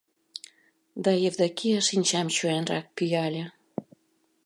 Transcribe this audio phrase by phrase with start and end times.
[1.03, 3.43] —Да Евдокия шинчам чоянрак пӱяле: